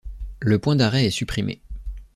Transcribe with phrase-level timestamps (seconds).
[0.39, 1.61] Le point d'arrêt est supprimé.